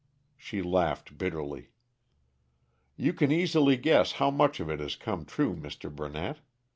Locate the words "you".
2.95-3.13